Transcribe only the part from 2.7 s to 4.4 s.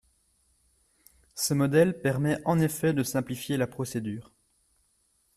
de simplifier la procédure.